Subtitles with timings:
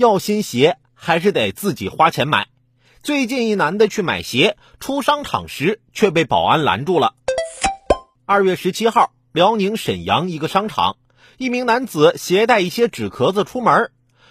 [0.00, 2.48] 要新鞋还是得自己花钱买。
[3.02, 7.12] 最近一男的去买鞋，出商场时却被保安拦住了。
[8.24, 10.96] 二月十七号，辽宁沈阳一个商场，
[11.36, 13.90] 一名男子携带一些纸壳子出门。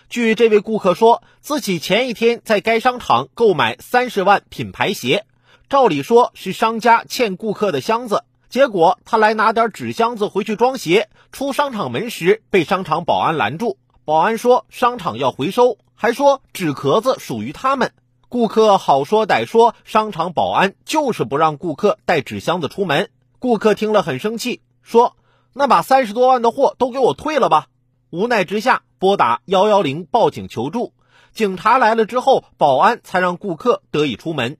[0.09, 5.27] 据这位顾客说，自己前一天在该商场购买三十万品牌鞋，
[5.69, 8.23] 照理说是商家欠顾客的箱子。
[8.49, 13.77] 结果他来拿点纸箱子回去装鞋，出商场门时被商场保安拦住。
[14.09, 17.93] 保安说商场要回收，还说纸壳子属于他们。
[18.27, 23.11] 顾客好说歹说，商场保安就是不让顾客带纸箱子出门。
[23.37, 25.15] 顾客听了很生气，说
[25.53, 27.67] ：“那把三十多万的货都给我退了吧。”
[28.09, 30.93] 无奈之下，拨打幺幺零报警求助。
[31.31, 34.57] 警察来了之后，保安才让顾客得以出门。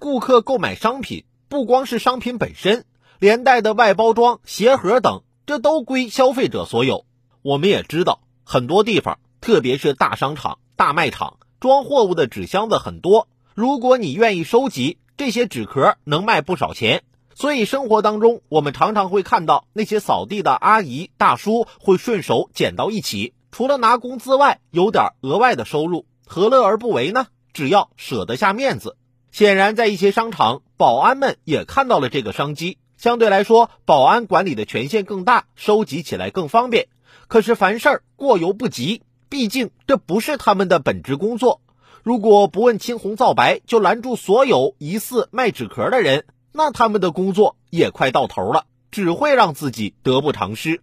[0.00, 2.86] 顾客购买商品，不光是商品本身，
[3.18, 7.04] 连带的外包装、鞋盒等，这都归消费者所有。
[7.42, 11.38] 我们也知道，很多地方，特别是大商场、大卖场。
[11.58, 17.02] 装货物的纸箱子很多，如果你愿意收集这些纸壳，能卖不少钱。
[17.34, 27.26] 所以生活当中，我们常常会看到那些扫地的阿姨大叔会顺手捡到一起，除了拿工资外，有点额外的收入，何乐而不为呢？
[27.52, 28.96] 只要舍得下面子。
[29.32, 36.86] 显然，在一些商场，保安们也看到了这个商机，相对来说，保安管理的权限更大，收集起来更方便。
[37.28, 39.02] 可是凡事过犹不及。
[39.28, 41.60] 毕竟这不是他们的本职工作，
[42.04, 50.80] 如果不问青红皂白就拦住所有疑似卖纸壳的人，那他们的工作也快到头了，只会让自己得不偿失。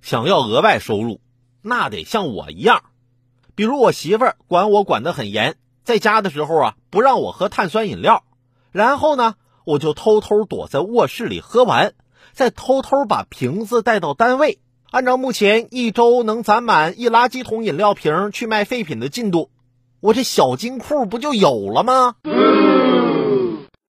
[0.00, 1.20] 想要额外收入，
[1.60, 2.84] 那得像我一样，
[3.56, 8.22] 比如我媳妇儿管我管得很严，在家的时候啊不让我喝碳酸饮料，
[8.70, 9.34] 然后呢
[9.64, 11.94] 我就偷偷躲在卧室里喝完，
[12.32, 14.58] 再偷偷把瓶子带到单位。
[14.90, 19.50] 按照目前一周能攒满一垃圾桶饮料瓶去卖废品的进度，
[20.00, 22.16] 我这小金库不就有了吗？